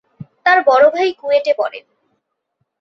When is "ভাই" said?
0.89-1.09